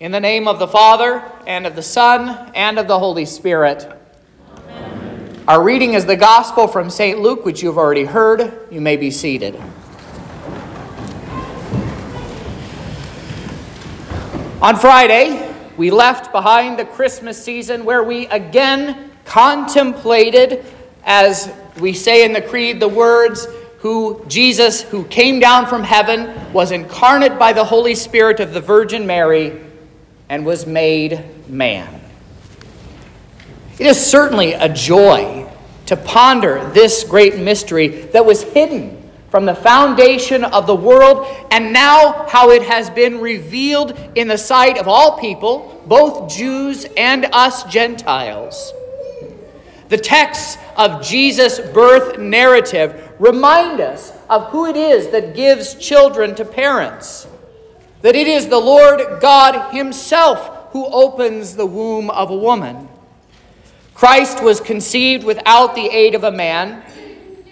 In 0.00 0.10
the 0.10 0.18
name 0.18 0.48
of 0.48 0.58
the 0.58 0.66
Father, 0.66 1.22
and 1.46 1.68
of 1.68 1.76
the 1.76 1.82
Son, 1.82 2.50
and 2.56 2.80
of 2.80 2.88
the 2.88 2.98
Holy 2.98 3.24
Spirit. 3.24 3.86
Amen. 4.56 5.44
Our 5.46 5.62
reading 5.62 5.94
is 5.94 6.04
the 6.04 6.16
Gospel 6.16 6.66
from 6.66 6.90
St. 6.90 7.20
Luke, 7.20 7.44
which 7.44 7.62
you've 7.62 7.78
already 7.78 8.02
heard. 8.02 8.66
You 8.72 8.80
may 8.80 8.96
be 8.96 9.12
seated. 9.12 9.54
On 14.60 14.74
Friday, 14.74 15.54
we 15.76 15.92
left 15.92 16.32
behind 16.32 16.76
the 16.76 16.86
Christmas 16.86 17.42
season 17.42 17.84
where 17.84 18.02
we 18.02 18.26
again 18.26 19.12
contemplated, 19.24 20.64
as 21.04 21.52
we 21.78 21.92
say 21.92 22.24
in 22.24 22.32
the 22.32 22.42
Creed, 22.42 22.80
the 22.80 22.88
words, 22.88 23.46
who 23.78 24.24
Jesus, 24.26 24.82
who 24.82 25.04
came 25.04 25.38
down 25.38 25.66
from 25.66 25.84
heaven, 25.84 26.52
was 26.52 26.72
incarnate 26.72 27.38
by 27.38 27.52
the 27.52 27.64
Holy 27.64 27.94
Spirit 27.94 28.40
of 28.40 28.54
the 28.54 28.60
Virgin 28.60 29.06
Mary, 29.06 29.60
and 30.28 30.44
was 30.44 30.66
made 30.66 31.48
man. 31.48 32.00
It 33.78 33.86
is 33.86 34.04
certainly 34.04 34.52
a 34.52 34.68
joy 34.68 35.50
to 35.86 35.96
ponder 35.96 36.70
this 36.72 37.04
great 37.04 37.38
mystery 37.38 37.88
that 37.88 38.24
was 38.24 38.42
hidden 38.42 39.02
from 39.30 39.46
the 39.46 39.54
foundation 39.54 40.44
of 40.44 40.68
the 40.68 40.76
world, 40.76 41.26
and 41.50 41.72
now 41.72 42.24
how 42.28 42.50
it 42.50 42.62
has 42.62 42.88
been 42.88 43.20
revealed 43.20 43.98
in 44.14 44.28
the 44.28 44.38
sight 44.38 44.78
of 44.78 44.86
all 44.86 45.18
people, 45.18 45.82
both 45.86 46.32
Jews 46.32 46.86
and 46.96 47.24
us 47.32 47.64
Gentiles. 47.64 48.72
The 49.88 49.98
texts 49.98 50.56
of 50.76 51.02
Jesus' 51.02 51.58
birth 51.58 52.16
narrative 52.16 53.12
remind 53.18 53.80
us 53.80 54.12
of 54.30 54.50
who 54.50 54.66
it 54.66 54.76
is 54.76 55.08
that 55.10 55.34
gives 55.34 55.74
children 55.74 56.36
to 56.36 56.44
parents. 56.44 57.26
That 58.04 58.16
it 58.16 58.28
is 58.28 58.48
the 58.48 58.60
Lord 58.60 59.00
God 59.22 59.72
Himself 59.72 60.72
who 60.72 60.84
opens 60.84 61.56
the 61.56 61.64
womb 61.64 62.10
of 62.10 62.28
a 62.28 62.36
woman. 62.36 62.86
Christ 63.94 64.42
was 64.44 64.60
conceived 64.60 65.24
without 65.24 65.74
the 65.74 65.86
aid 65.86 66.14
of 66.14 66.22
a 66.22 66.30
man, 66.30 66.82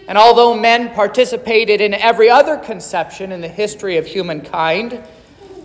and 0.06 0.18
although 0.18 0.54
men 0.54 0.94
participated 0.94 1.80
in 1.80 1.94
every 1.94 2.28
other 2.28 2.58
conception 2.58 3.32
in 3.32 3.40
the 3.40 3.48
history 3.48 3.96
of 3.96 4.06
humankind, 4.06 5.02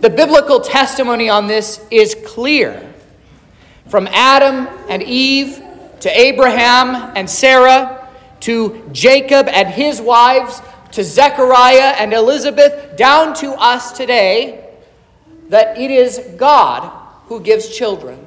the 0.00 0.08
biblical 0.08 0.58
testimony 0.58 1.28
on 1.28 1.48
this 1.48 1.84
is 1.90 2.16
clear. 2.24 2.90
From 3.88 4.06
Adam 4.06 4.68
and 4.88 5.02
Eve 5.02 5.62
to 6.00 6.18
Abraham 6.18 7.12
and 7.14 7.28
Sarah, 7.28 8.08
to 8.40 8.88
Jacob 8.92 9.48
and 9.48 9.68
his 9.68 10.00
wives, 10.00 10.62
to 10.92 11.04
Zechariah 11.04 11.94
and 11.98 12.14
Elizabeth, 12.14 12.96
down 12.96 13.34
to 13.34 13.52
us 13.52 13.92
today, 13.92 14.64
that 15.48 15.78
it 15.78 15.90
is 15.90 16.18
God 16.36 16.90
who 17.26 17.40
gives 17.40 17.76
children. 17.76 18.24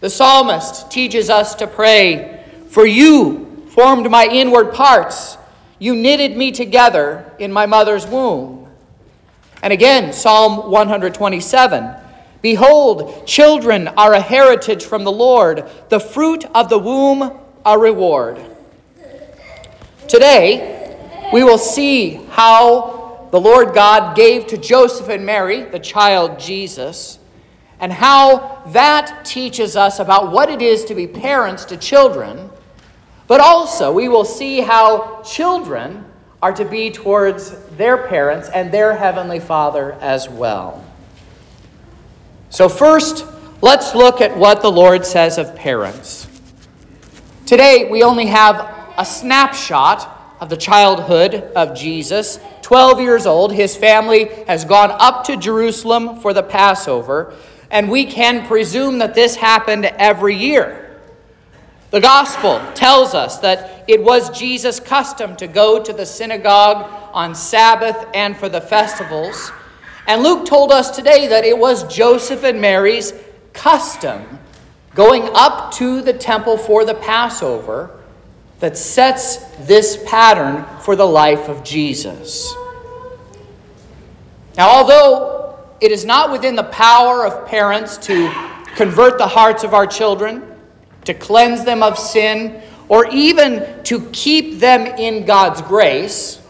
The 0.00 0.10
psalmist 0.10 0.90
teaches 0.90 1.30
us 1.30 1.54
to 1.56 1.66
pray, 1.66 2.44
For 2.68 2.86
you 2.86 3.66
formed 3.70 4.10
my 4.10 4.26
inward 4.26 4.74
parts, 4.74 5.38
you 5.78 5.94
knitted 5.94 6.36
me 6.36 6.52
together 6.52 7.32
in 7.38 7.52
my 7.52 7.66
mother's 7.66 8.06
womb. 8.06 8.68
And 9.62 9.72
again, 9.72 10.12
Psalm 10.12 10.70
127 10.70 11.96
Behold, 12.42 13.24
children 13.24 13.86
are 13.86 14.14
a 14.14 14.20
heritage 14.20 14.84
from 14.84 15.04
the 15.04 15.12
Lord, 15.12 15.64
the 15.88 16.00
fruit 16.00 16.44
of 16.46 16.68
the 16.68 16.78
womb 16.78 17.38
a 17.64 17.78
reward. 17.78 18.40
Today, 20.08 21.30
we 21.32 21.44
will 21.44 21.58
see 21.58 22.14
how 22.30 22.91
the 23.32 23.40
Lord 23.40 23.72
God 23.72 24.14
gave 24.14 24.46
to 24.48 24.58
Joseph 24.58 25.08
and 25.08 25.24
Mary 25.24 25.62
the 25.62 25.78
child 25.78 26.38
Jesus, 26.38 27.18
and 27.80 27.90
how 27.90 28.62
that 28.66 29.24
teaches 29.24 29.74
us 29.74 29.98
about 29.98 30.30
what 30.30 30.50
it 30.50 30.60
is 30.60 30.84
to 30.84 30.94
be 30.94 31.06
parents 31.06 31.64
to 31.64 31.78
children. 31.78 32.50
But 33.26 33.40
also, 33.40 33.90
we 33.90 34.06
will 34.06 34.26
see 34.26 34.60
how 34.60 35.22
children 35.22 36.04
are 36.42 36.52
to 36.52 36.66
be 36.66 36.90
towards 36.90 37.52
their 37.78 38.06
parents 38.06 38.50
and 38.50 38.70
their 38.70 38.94
heavenly 38.94 39.40
Father 39.40 39.92
as 40.02 40.28
well. 40.28 40.84
So, 42.50 42.68
first, 42.68 43.24
let's 43.62 43.94
look 43.94 44.20
at 44.20 44.36
what 44.36 44.60
the 44.60 44.70
Lord 44.70 45.06
says 45.06 45.38
of 45.38 45.56
parents. 45.56 46.28
Today, 47.46 47.88
we 47.90 48.02
only 48.02 48.26
have 48.26 48.92
a 48.98 49.06
snapshot 49.06 50.36
of 50.38 50.50
the 50.50 50.56
childhood 50.56 51.34
of 51.56 51.74
Jesus. 51.74 52.38
12 52.72 53.02
years 53.02 53.26
old, 53.26 53.52
his 53.52 53.76
family 53.76 54.30
has 54.46 54.64
gone 54.64 54.90
up 54.92 55.24
to 55.24 55.36
Jerusalem 55.36 56.20
for 56.20 56.32
the 56.32 56.42
Passover, 56.42 57.34
and 57.70 57.90
we 57.90 58.06
can 58.06 58.46
presume 58.46 58.96
that 59.00 59.12
this 59.12 59.36
happened 59.36 59.84
every 59.84 60.34
year. 60.34 60.98
The 61.90 62.00
gospel 62.00 62.62
tells 62.72 63.12
us 63.12 63.40
that 63.40 63.84
it 63.88 64.02
was 64.02 64.30
Jesus' 64.30 64.80
custom 64.80 65.36
to 65.36 65.46
go 65.46 65.84
to 65.84 65.92
the 65.92 66.06
synagogue 66.06 66.90
on 67.12 67.34
Sabbath 67.34 68.06
and 68.14 68.34
for 68.34 68.48
the 68.48 68.62
festivals. 68.62 69.52
And 70.06 70.22
Luke 70.22 70.46
told 70.46 70.72
us 70.72 70.96
today 70.96 71.26
that 71.26 71.44
it 71.44 71.58
was 71.58 71.84
Joseph 71.94 72.42
and 72.42 72.58
Mary's 72.58 73.12
custom 73.52 74.38
going 74.94 75.28
up 75.34 75.74
to 75.74 76.00
the 76.00 76.14
temple 76.14 76.56
for 76.56 76.86
the 76.86 76.94
Passover 76.94 77.90
that 78.60 78.78
sets 78.78 79.44
this 79.66 80.02
pattern 80.06 80.64
for 80.80 80.96
the 80.96 81.04
life 81.04 81.50
of 81.50 81.62
Jesus. 81.62 82.54
Now, 84.56 84.70
although 84.70 85.58
it 85.80 85.90
is 85.90 86.04
not 86.04 86.30
within 86.30 86.56
the 86.56 86.64
power 86.64 87.26
of 87.26 87.46
parents 87.46 87.96
to 87.98 88.30
convert 88.76 89.18
the 89.18 89.26
hearts 89.26 89.64
of 89.64 89.74
our 89.74 89.86
children, 89.86 90.42
to 91.04 91.14
cleanse 91.14 91.64
them 91.64 91.82
of 91.82 91.98
sin, 91.98 92.62
or 92.88 93.08
even 93.10 93.82
to 93.84 94.08
keep 94.10 94.60
them 94.60 94.86
in 94.86 95.24
God's 95.24 95.62
grace, 95.62 96.40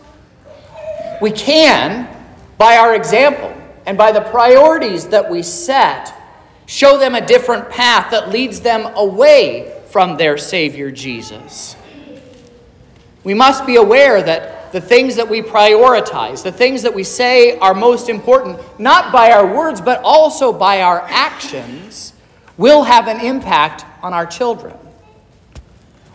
we 1.21 1.31
can 1.31 2.09
by 2.59 2.77
our 2.77 2.95
example 2.95 3.55
and 3.87 3.97
by 3.97 4.13
the 4.13 4.21
priorities 4.21 5.09
that 5.09 5.31
we 5.31 5.43
set, 5.43 6.15
show 6.67 6.99
them 6.99 7.15
a 7.15 7.25
different 7.25 7.71
path 7.71 8.11
that 8.11 8.29
leads 8.29 8.61
them 8.61 8.87
away 8.97 9.81
from 9.89 10.17
their 10.17 10.39
Savior 10.39 10.91
Jesus. 10.91 11.77
We 13.25 13.35
must 13.35 13.67
be 13.67 13.77
aware 13.77 14.23
that 14.23 14.62
the 14.73 14.81
things 14.81 15.17
that 15.17 15.29
we 15.29 15.43
prioritize, 15.43 16.43
the 16.43 16.51
things 16.51 16.83
that 16.83 16.95
we 16.95 17.05
say 17.05 17.59
are 17.59 17.75
most 17.75 18.09
important, 18.09 18.59
not 18.81 19.13
by 19.13 19.31
our 19.31 19.47
words, 19.55 19.81
but 19.81 20.01
also 20.03 20.53
by 20.53 20.81
our 20.83 21.03
actions, 21.09 22.15
will 22.57 22.83
have 22.83 23.07
an 23.07 23.21
impact 23.21 23.85
on 24.03 24.13
our 24.15 24.27
children. 24.27 24.75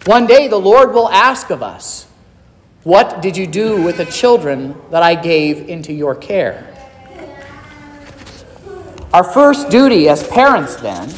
One 0.05 0.25
day 0.25 0.47
the 0.47 0.57
Lord 0.57 0.93
will 0.93 1.09
ask 1.09 1.49
of 1.49 1.61
us, 1.61 2.07
what 2.83 3.21
did 3.21 3.35
you 3.35 3.45
do 3.45 3.81
with 3.83 3.97
the 3.97 4.05
children 4.05 4.75
that 4.91 5.03
I 5.03 5.15
gave 5.15 5.69
into 5.69 5.93
your 5.93 6.15
care? 6.15 6.73
Our 9.13 9.23
first 9.23 9.69
duty 9.69 10.09
as 10.09 10.27
parents, 10.27 10.77
then, 10.77 11.13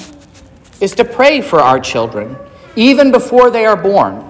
is 0.81 0.93
to 0.95 1.05
pray 1.05 1.41
for 1.41 1.59
our 1.59 1.79
children, 1.79 2.35
even 2.75 3.11
before 3.11 3.49
they 3.49 3.65
are 3.65 3.77
born. 3.77 4.28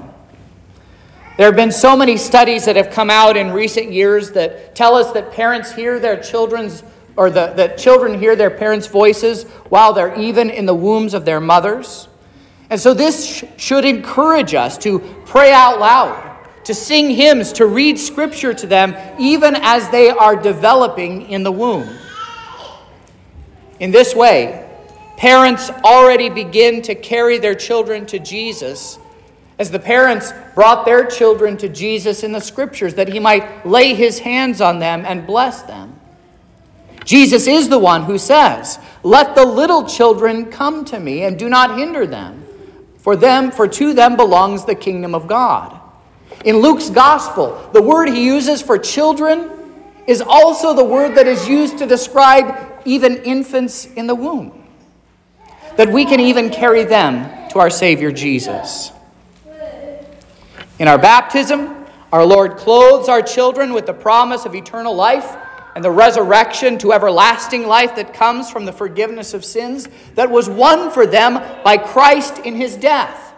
There 1.39 1.47
have 1.47 1.55
been 1.55 1.71
so 1.71 1.95
many 1.95 2.17
studies 2.17 2.65
that 2.65 2.75
have 2.75 2.89
come 2.89 3.09
out 3.09 3.37
in 3.37 3.51
recent 3.51 3.93
years 3.93 4.33
that 4.33 4.75
tell 4.75 4.95
us 4.95 5.13
that 5.13 5.31
parents 5.31 5.71
hear 5.71 5.97
their 5.97 6.21
children's 6.21 6.83
or 7.15 7.29
the, 7.29 7.53
that 7.53 7.77
children 7.77 8.19
hear 8.19 8.35
their 8.35 8.49
parents' 8.49 8.87
voices 8.87 9.43
while 9.69 9.93
they're 9.93 10.13
even 10.19 10.49
in 10.49 10.65
the 10.65 10.73
wombs 10.73 11.13
of 11.13 11.23
their 11.23 11.39
mothers. 11.39 12.09
And 12.69 12.77
so 12.77 12.93
this 12.93 13.25
sh- 13.25 13.43
should 13.55 13.85
encourage 13.85 14.53
us 14.53 14.77
to 14.79 14.99
pray 15.25 15.53
out 15.53 15.79
loud 15.79 16.37
to 16.65 16.73
sing 16.73 17.09
hymns, 17.09 17.53
to 17.53 17.67
read 17.67 17.97
scripture 17.97 18.53
to 18.55 18.67
them, 18.67 18.93
even 19.17 19.55
as 19.55 19.89
they 19.91 20.09
are 20.09 20.35
developing 20.35 21.29
in 21.29 21.43
the 21.43 21.51
womb. 21.53 21.87
In 23.79 23.91
this 23.91 24.13
way, 24.13 24.69
parents 25.15 25.69
already 25.85 26.27
begin 26.27 26.81
to 26.81 26.95
carry 26.95 27.37
their 27.37 27.55
children 27.55 28.05
to 28.07 28.19
Jesus 28.19 28.99
as 29.59 29.69
the 29.69 29.79
parents 29.79 30.33
brought 30.55 30.85
their 30.85 31.05
children 31.05 31.57
to 31.57 31.67
Jesus 31.67 32.23
in 32.23 32.31
the 32.31 32.39
scriptures 32.39 32.95
that 32.95 33.09
he 33.09 33.19
might 33.19 33.65
lay 33.67 33.93
his 33.93 34.19
hands 34.19 34.61
on 34.61 34.79
them 34.79 35.05
and 35.05 35.27
bless 35.27 35.61
them. 35.63 35.99
Jesus 37.03 37.45
is 37.45 37.67
the 37.67 37.77
one 37.77 38.03
who 38.03 38.17
says, 38.17 38.79
Let 39.03 39.35
the 39.35 39.45
little 39.45 39.85
children 39.85 40.45
come 40.45 40.85
to 40.85 40.99
me 40.99 41.23
and 41.23 41.37
do 41.37 41.49
not 41.49 41.77
hinder 41.77 42.07
them, 42.07 42.45
for 42.97 43.15
them 43.15 43.51
for 43.51 43.67
to 43.67 43.93
them 43.93 44.15
belongs 44.15 44.63
the 44.63 44.75
kingdom 44.75 45.13
of 45.13 45.27
God. 45.27 45.79
In 46.45 46.57
Luke's 46.57 46.89
gospel, 46.89 47.69
the 47.73 47.81
word 47.81 48.09
he 48.09 48.25
uses 48.25 48.61
for 48.61 48.77
children 48.77 49.49
is 50.07 50.21
also 50.21 50.73
the 50.73 50.83
word 50.83 51.15
that 51.15 51.27
is 51.27 51.47
used 51.49 51.79
to 51.79 51.85
describe 51.85 52.55
even 52.85 53.17
infants 53.23 53.85
in 53.85 54.07
the 54.07 54.15
womb. 54.15 54.67
That 55.75 55.89
we 55.89 56.05
can 56.05 56.19
even 56.19 56.49
carry 56.49 56.83
them 56.85 57.49
to 57.49 57.59
our 57.59 57.69
Savior 57.69 58.11
Jesus. 58.11 58.91
In 60.79 60.87
our 60.87 60.97
baptism, 60.97 61.85
our 62.13 62.25
Lord 62.25 62.55
clothes 62.55 63.09
our 63.09 63.21
children 63.21 63.73
with 63.73 63.85
the 63.85 63.93
promise 63.93 64.45
of 64.45 64.55
eternal 64.55 64.95
life 64.95 65.35
and 65.75 65.83
the 65.83 65.91
resurrection 65.91 66.77
to 66.79 66.93
everlasting 66.93 67.67
life 67.67 67.95
that 67.97 68.13
comes 68.13 68.49
from 68.49 68.65
the 68.65 68.71
forgiveness 68.71 69.33
of 69.33 69.43
sins 69.43 69.89
that 70.15 70.31
was 70.31 70.49
won 70.49 70.89
for 70.89 71.05
them 71.05 71.33
by 71.63 71.77
Christ 71.77 72.39
in 72.39 72.55
his 72.55 72.77
death. 72.77 73.33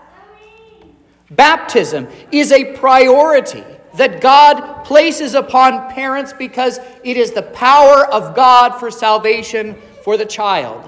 Baptism 1.32 2.08
is 2.32 2.52
a 2.52 2.76
priority 2.78 3.64
that 3.96 4.22
God 4.22 4.84
places 4.86 5.34
upon 5.34 5.90
parents 5.92 6.34
because 6.34 6.80
it 7.04 7.18
is 7.18 7.32
the 7.32 7.42
power 7.42 8.06
of 8.06 8.36
God 8.36 8.80
for 8.80 8.92
salvation 8.92 9.76
for 10.04 10.16
the 10.16 10.26
child. 10.26 10.88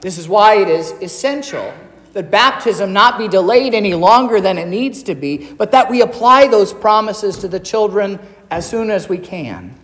This 0.00 0.16
is 0.16 0.28
why 0.28 0.58
it 0.58 0.68
is 0.68 0.92
essential 1.02 1.74
that 2.16 2.30
baptism 2.30 2.94
not 2.94 3.18
be 3.18 3.28
delayed 3.28 3.74
any 3.74 3.92
longer 3.92 4.40
than 4.40 4.56
it 4.56 4.68
needs 4.68 5.02
to 5.02 5.14
be, 5.14 5.52
but 5.52 5.72
that 5.72 5.90
we 5.90 6.00
apply 6.00 6.46
those 6.46 6.72
promises 6.72 7.36
to 7.36 7.46
the 7.46 7.60
children 7.60 8.18
as 8.50 8.66
soon 8.66 8.90
as 8.90 9.06
we 9.06 9.18
can. 9.18 9.78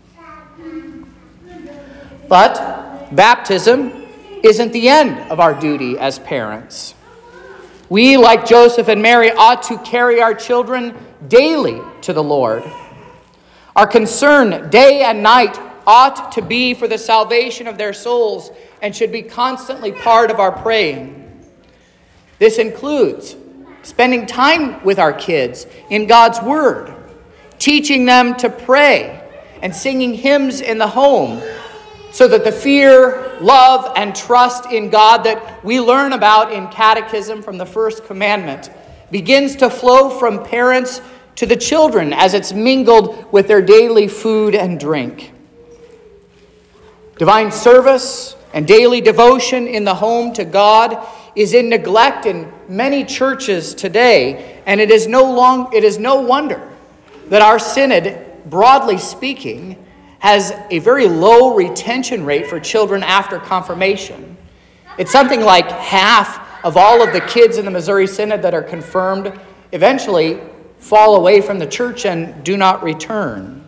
But 2.31 3.15
baptism 3.15 4.07
isn't 4.43 4.73
the 4.73 4.89
end 4.89 5.31
of 5.31 5.41
our 5.41 5.53
duty 5.53 5.99
as 5.99 6.19
parents. 6.21 6.95
We, 7.91 8.17
like 8.17 8.47
Joseph 8.47 8.89
and 8.89 9.03
Mary, 9.03 9.31
ought 9.31 9.65
to 9.65 9.77
carry 9.81 10.23
our 10.23 10.33
children 10.33 10.97
daily 11.29 11.83
to 12.01 12.15
the 12.15 12.25
Lord. 12.25 12.65
Our 13.77 13.87
concern 13.87 14.71
day 14.71 15.03
and 15.03 15.23
night 15.23 15.59
ought 15.87 16.33
to 16.33 16.41
be 16.41 16.73
for 16.73 16.89
the 16.89 16.97
salvation 16.97 17.67
of 17.67 17.77
their 17.77 17.93
souls 17.93 18.51
and 18.81 18.97
should 18.97 19.13
be 19.13 19.21
constantly 19.21 19.93
part 19.93 20.31
of 20.31 20.41
our 20.41 20.53
praying. 20.53 21.22
This 22.43 22.59
includes 22.59 23.37
spending 23.85 24.27
time 24.27 24.83
with 24.83 24.99
our 24.99 25.13
kids 25.13 25.65
in 25.91 26.09
God's 26.09 26.43
Word, 26.43 26.93
teaching 27.61 28.05
them 28.05 28.35
to 28.39 28.51
pray, 28.51 29.23
and 29.63 29.73
singing 29.73 30.15
hymns 30.15 30.61
in 30.61 30.77
the 30.77 30.89
home 30.89 31.41
so 32.11 32.27
that 32.27 32.43
the 32.43 32.51
fear, 32.51 33.39
love, 33.41 33.93
and 33.95 34.13
trust 34.13 34.73
in 34.73 34.91
God 34.91 35.19
that 35.19 35.65
we 35.65 35.79
learn 35.79 36.15
about 36.15 36.53
in 36.53 36.67
catechism 36.67 37.45
from 37.45 37.59
the 37.59 37.65
first 37.65 38.07
commandment 38.07 38.73
begins 39.13 39.55
to 39.55 39.71
flow 39.71 40.11
from 40.11 40.43
parents 40.43 41.01
to 41.37 41.47
the 41.47 41.55
children 41.55 42.13
as 42.13 42.35
it's 42.35 42.53
mingled 42.53 43.33
with 43.33 43.47
their 43.47 43.63
daily 43.63 44.09
food 44.09 44.57
and 44.57 44.81
drink. 44.81 45.33
Divine 47.19 47.53
service 47.53 48.35
and 48.53 48.67
daily 48.67 49.01
devotion 49.01 49.69
in 49.69 49.85
the 49.85 49.95
home 49.95 50.33
to 50.33 50.45
God 50.45 51.07
is 51.35 51.55
in 51.55 51.69
neglect 51.69 52.27
in 52.27 52.53
many 52.69 53.05
churches 53.05 53.75
today, 53.75 54.61
and 54.67 54.81
it 54.81 54.91
is 54.91 55.07
no, 55.07 55.25
long, 55.25 55.73
it 55.75 55.85
is 55.85 55.99
no 55.99 56.21
wonder 56.21 56.71
that 57.29 57.43
our 57.43 57.59
synod, 57.59 58.19
broadly 58.47 58.99
speaking, 58.99 59.83
has 60.19 60.53
a 60.71 60.79
very 60.79 61.07
low 61.07 61.55
retention 61.55 62.25
rate 62.25 62.47
for 62.47 62.61
children 62.61 63.03
after 63.03 63.39
confirmation. 63.39 64.37
It's 64.99 65.11
something 65.11 65.41
like 65.41 65.71
half 65.71 66.65
of 66.65 66.77
all 66.77 67.03
of 67.03 67.13
the 67.13 67.21
kids 67.23 67.57
in 67.59 67.65
the 67.65 67.71
Missouri 67.71 68.07
Synod 68.07 68.43
that 68.43 68.55
are 68.55 68.63
confirmed 68.63 69.39
eventually 69.73 70.39
fall 70.79 71.17
away 71.17 71.41
from 71.41 71.59
the 71.59 71.67
church 71.67 72.05
and 72.05 72.45
do 72.45 72.57
not 72.57 72.83
return. 72.83 73.65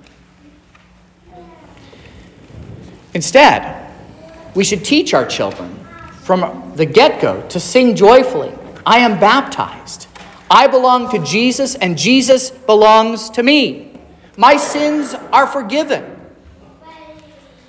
Instead, 3.15 3.91
we 4.55 4.65
should 4.65 4.85
teach 4.85 5.15
our 5.15 5.25
children 5.25 5.84
from 6.25 6.73
the 6.75 6.87
get 6.87 7.21
go 7.21 7.47
to 7.49 7.61
sing 7.61 7.95
joyfully 7.95 8.53
I 8.87 8.99
am 8.99 9.19
baptized. 9.19 10.09
I 10.51 10.67
belong 10.67 11.11
to 11.11 11.19
Jesus, 11.25 11.75
and 11.75 11.97
Jesus 11.97 12.51
belongs 12.51 13.31
to 13.31 13.43
me. 13.43 13.99
My 14.37 14.57
sins 14.57 15.15
are 15.33 15.47
forgiven. 15.47 16.05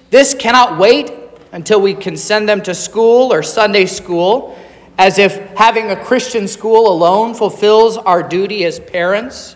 This 0.10 0.34
cannot 0.34 0.78
wait 0.78 1.12
until 1.52 1.80
we 1.80 1.94
can 1.94 2.18
send 2.18 2.50
them 2.50 2.62
to 2.64 2.76
school 2.76 3.32
or 3.32 3.44
Sunday 3.44 3.86
school, 3.86 4.58
as 4.98 5.20
if 5.20 5.38
having 5.56 5.90
a 5.90 5.96
Christian 5.96 6.48
school 6.48 6.92
alone 6.92 7.34
fulfills 7.34 7.98
our 7.98 8.22
duty 8.22 8.66
as 8.66 8.80
parents. 8.80 9.56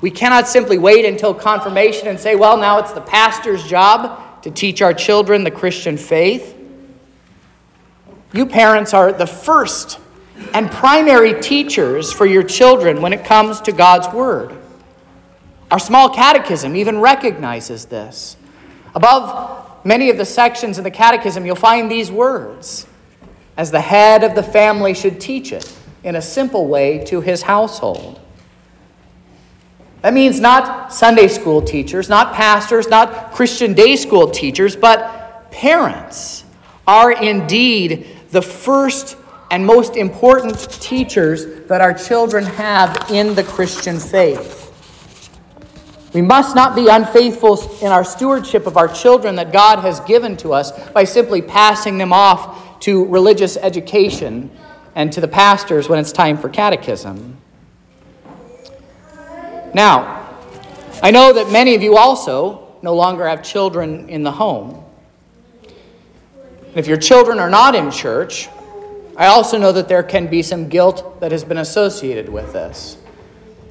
We 0.00 0.10
cannot 0.10 0.48
simply 0.48 0.78
wait 0.78 1.04
until 1.04 1.34
confirmation 1.34 2.08
and 2.08 2.18
say, 2.18 2.36
well, 2.36 2.56
now 2.56 2.78
it's 2.78 2.92
the 2.92 3.00
pastor's 3.00 3.64
job 3.66 4.42
to 4.42 4.50
teach 4.50 4.80
our 4.80 4.94
children 4.94 5.44
the 5.44 5.50
Christian 5.50 5.96
faith. 5.96 6.57
You 8.32 8.44
parents 8.46 8.92
are 8.92 9.12
the 9.12 9.26
first 9.26 9.98
and 10.52 10.70
primary 10.70 11.40
teachers 11.40 12.12
for 12.12 12.26
your 12.26 12.42
children 12.42 13.00
when 13.00 13.12
it 13.12 13.24
comes 13.24 13.60
to 13.62 13.72
God's 13.72 14.12
Word. 14.14 14.54
Our 15.70 15.78
small 15.78 16.10
catechism 16.10 16.76
even 16.76 17.00
recognizes 17.00 17.86
this. 17.86 18.36
Above 18.94 19.84
many 19.84 20.10
of 20.10 20.16
the 20.16 20.24
sections 20.24 20.78
in 20.78 20.84
the 20.84 20.90
catechism, 20.90 21.44
you'll 21.46 21.56
find 21.56 21.90
these 21.90 22.10
words 22.10 22.86
as 23.56 23.70
the 23.70 23.80
head 23.80 24.24
of 24.24 24.34
the 24.34 24.42
family 24.42 24.94
should 24.94 25.20
teach 25.20 25.52
it 25.52 25.76
in 26.04 26.16
a 26.16 26.22
simple 26.22 26.66
way 26.66 27.04
to 27.04 27.20
his 27.20 27.42
household. 27.42 28.20
That 30.02 30.14
means 30.14 30.38
not 30.38 30.92
Sunday 30.92 31.28
school 31.28 31.60
teachers, 31.60 32.08
not 32.08 32.34
pastors, 32.34 32.88
not 32.88 33.32
Christian 33.32 33.74
day 33.74 33.96
school 33.96 34.30
teachers, 34.30 34.76
but 34.76 35.50
parents 35.50 36.44
are 36.86 37.10
indeed 37.12 38.17
the 38.30 38.42
first 38.42 39.16
and 39.50 39.64
most 39.64 39.96
important 39.96 40.58
teachers 40.80 41.66
that 41.68 41.80
our 41.80 41.94
children 41.94 42.44
have 42.44 43.10
in 43.10 43.34
the 43.34 43.44
Christian 43.44 43.98
faith. 43.98 44.64
We 46.12 46.22
must 46.22 46.54
not 46.54 46.74
be 46.74 46.88
unfaithful 46.88 47.60
in 47.80 47.88
our 47.88 48.04
stewardship 48.04 48.66
of 48.66 48.76
our 48.76 48.88
children 48.88 49.36
that 49.36 49.52
God 49.52 49.80
has 49.80 50.00
given 50.00 50.36
to 50.38 50.52
us 50.52 50.72
by 50.90 51.04
simply 51.04 51.42
passing 51.42 51.98
them 51.98 52.12
off 52.12 52.80
to 52.80 53.04
religious 53.06 53.56
education 53.56 54.50
and 54.94 55.12
to 55.12 55.20
the 55.20 55.28
pastors 55.28 55.88
when 55.88 55.98
it's 55.98 56.12
time 56.12 56.38
for 56.38 56.48
catechism. 56.48 57.36
Now, 59.74 60.36
I 61.02 61.10
know 61.10 61.32
that 61.34 61.50
many 61.52 61.74
of 61.74 61.82
you 61.82 61.96
also 61.96 62.76
no 62.82 62.94
longer 62.94 63.28
have 63.28 63.42
children 63.42 64.08
in 64.08 64.22
the 64.22 64.32
home. 64.32 64.84
If 66.78 66.86
your 66.86 66.96
children 66.96 67.40
are 67.40 67.50
not 67.50 67.74
in 67.74 67.90
church, 67.90 68.48
I 69.16 69.26
also 69.26 69.58
know 69.58 69.72
that 69.72 69.88
there 69.88 70.04
can 70.04 70.28
be 70.28 70.44
some 70.44 70.68
guilt 70.68 71.18
that 71.18 71.32
has 71.32 71.42
been 71.42 71.58
associated 71.58 72.28
with 72.28 72.52
this. 72.52 72.98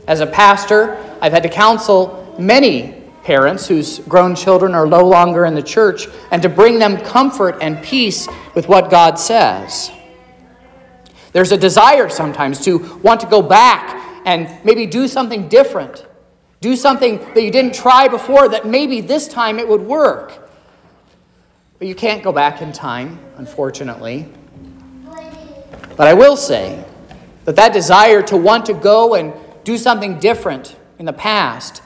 As 0.09 0.19
a 0.19 0.27
pastor, 0.27 0.98
I've 1.21 1.31
had 1.31 1.44
to 1.44 1.50
counsel 1.50 2.36
many 2.38 3.01
parents 3.24 3.65
whose 3.65 4.00
grown 4.00 4.36
children 4.36 4.75
are 4.75 4.86
no 4.86 5.07
longer 5.07 5.45
in 5.45 5.56
the 5.56 5.63
church 5.63 6.09
and 6.31 6.42
to 6.42 6.50
bring 6.50 6.80
them 6.80 6.98
comfort 6.98 7.59
and 7.62 7.81
peace 7.81 8.27
with 8.56 8.68
what 8.68 8.92
God 8.92 9.18
says. 9.18 9.90
There's 11.31 11.54
a 11.54 11.57
desire 11.57 12.09
sometimes 12.09 12.59
to 12.66 12.99
want 13.04 13.21
to 13.21 13.28
go 13.28 13.42
back 13.42 14.21
and 14.26 14.49
maybe 14.66 14.85
do 14.85 15.07
something 15.07 15.47
different. 15.47 16.06
Do 16.59 16.76
something 16.76 17.19
that 17.19 17.42
you 17.42 17.52
didn't 17.52 17.73
try 17.73 18.09
before 18.09 18.49
that 18.49 18.68
maybe 18.68 18.99
this 18.99 19.30
time 19.30 19.59
it 19.59 19.68
would 19.69 19.83
work. 19.83 20.46
But 21.80 21.88
you 21.88 21.96
can't 21.96 22.24
go 22.24 22.31
back 22.31 22.62
in 22.62 22.72
time, 22.72 23.19
unfortunately. 23.38 24.28
But 25.96 26.07
I 26.07 26.14
will 26.14 26.38
say 26.38 26.84
that 27.46 27.56
that 27.56 27.74
desire 27.74 28.22
to 28.24 28.38
want 28.38 28.66
to 28.68 28.74
go 28.74 29.14
and 29.14 29.34
do 29.64 29.78
something 29.78 30.19
different 30.19 30.76
in 30.98 31.06
the 31.06 31.14
past 31.14 31.84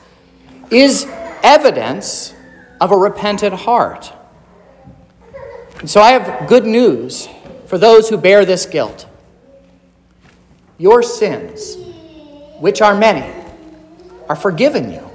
is 0.70 1.06
evidence 1.44 2.34
of 2.80 2.92
a 2.92 2.98
repentant 2.98 3.54
heart. 3.54 4.14
And 5.80 5.90
so 5.90 6.00
I 6.00 6.12
have 6.12 6.48
good 6.48 6.66
news 6.66 7.28
for 7.66 7.78
those 7.78 8.08
who 8.08 8.18
bear 8.18 8.46
this 8.46 8.66
guilt. 8.66 9.08
Your 10.78 11.04
sins, 11.04 11.76
which 12.60 12.82
are 12.82 12.96
many, 12.96 13.34
are 14.30 14.36
forgiven 14.36 14.92
you. 14.92 15.11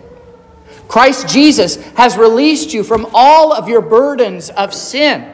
Christ 0.89 1.29
Jesus 1.29 1.77
has 1.93 2.17
released 2.17 2.73
you 2.73 2.85
from 2.85 3.07
all 3.13 3.53
of 3.53 3.69
your 3.69 3.81
burdens 3.81 4.51
of 4.51 4.73
sin. 4.73 5.33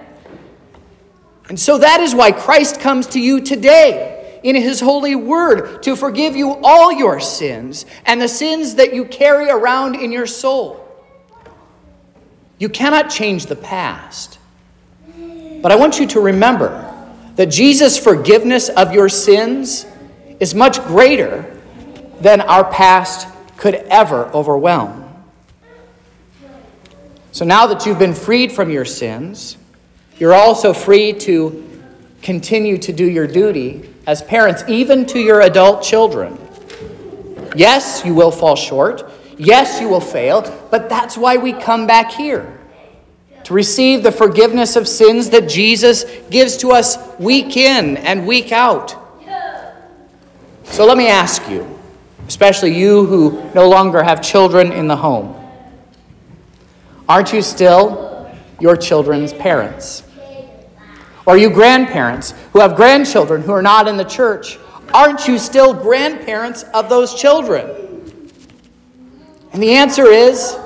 And 1.49 1.59
so 1.59 1.79
that 1.79 2.01
is 2.01 2.15
why 2.15 2.33
Christ 2.33 2.81
comes 2.81 3.07
to 3.09 3.21
you 3.21 3.41
today 3.41 4.41
in 4.43 4.57
his 4.57 4.81
holy 4.81 5.15
word 5.15 5.83
to 5.83 5.97
forgive 5.97 6.35
you 6.35 6.57
all 6.63 6.93
your 6.93 7.21
sins 7.21 7.87
and 8.07 8.21
the 8.21 8.29
sins 8.29 8.77
that 8.77 8.95
you 8.95 9.05
carry 9.05 9.51
around 9.51 9.95
in 9.95 10.13
your 10.13 10.27
soul. 10.27 10.79
You 12.59 12.69
cannot 12.69 13.11
change 13.11 13.47
the 13.47 13.57
past. 13.57 14.39
But 15.61 15.73
I 15.73 15.77
want 15.77 15.99
you 16.01 16.07
to 16.09 16.21
remember 16.21 16.89
that 17.37 17.47
Jesus' 17.47 17.99
forgiveness 17.99 18.69
of 18.69 18.93
your 18.93 19.09
sins 19.09 19.87
is 20.41 20.55
much 20.55 20.83
greater 20.85 21.61
than 22.21 22.41
our 22.41 22.65
past 22.65 23.29
could 23.57 23.75
ever 23.75 24.27
overwhelm. 24.35 25.02
So 27.33 27.47
now 27.47 27.67
that 27.69 27.87
you've 27.87 27.99
been 27.99 28.13
freed 28.13 28.53
from 28.53 28.71
your 28.71 28.85
sins, 28.85 29.57
you're 30.19 30.35
also 30.35 30.75
free 30.75 31.15
to 31.15 31.83
continue 32.21 32.77
to 32.79 32.93
do 32.93 33.05
your 33.05 33.27
duty 33.27 33.89
as 34.07 34.23
parents, 34.23 34.63
even 34.69 35.07
to 35.07 35.19
your 35.19 35.41
adult 35.41 35.83
children. 35.83 36.39
Yes, 37.57 38.03
you 38.05 38.15
will 38.15 38.31
fall 38.31 38.55
short. 38.55 39.11
Yes, 39.39 39.81
you 39.81 39.89
will 39.89 40.01
fail, 40.01 40.43
but 40.71 40.91
that's 40.91 41.17
why 41.17 41.39
we 41.39 41.55
come 41.55 41.87
back 41.87 42.13
here 42.13 42.59
to 43.45 43.55
receive 43.55 44.03
the 44.03 44.13
forgiveness 44.13 44.77
of 44.77 44.87
sins 44.87 45.31
that 45.31 45.49
Jesus 45.49 46.05
gives 46.31 46.59
to 46.59 46.71
us 46.71 46.99
week 47.19 47.57
in 47.57 47.97
and 47.97 48.27
week 48.27 48.53
out. 48.53 48.95
So 50.65 50.87
let 50.87 50.97
me 50.97 51.09
ask 51.09 51.49
you, 51.49 51.79
especially 52.29 52.75
you 52.75 53.07
who 53.07 53.51
no 53.55 53.69
longer 53.69 54.03
have 54.03 54.23
children 54.23 54.71
in 54.71 54.87
the 54.87 54.97
home, 54.97 55.42
aren't 57.13 57.31
you 57.31 57.43
still 57.43 58.35
your 58.59 58.75
children's 58.75 59.35
parents? 59.35 60.03
Or 61.27 61.37
you 61.37 61.51
grandparents 61.51 62.33
who 62.55 62.61
have 62.61 62.75
grandchildren 62.75 63.43
who 63.43 63.53
are 63.53 63.61
not 63.61 63.87
in 63.87 63.99
the 63.99 64.05
church, 64.05 64.59
aren't 64.95 65.29
you 65.29 65.39
still 65.39 65.75
grandparents 65.75 66.63
of 66.73 66.89
those 66.89 67.13
children? 67.15 68.31
And 69.53 69.63
the 69.63 69.75
answer 69.75 70.07
is 70.07 70.59